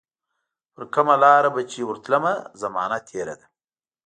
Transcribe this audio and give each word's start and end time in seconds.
پرکومه 0.73 1.15
لار 1.23 1.43
به 1.55 1.61
چي 1.71 1.81
ورتلمه، 1.89 2.33
زمانه 2.61 2.97
تیره 3.07 3.35
ده 3.39 3.45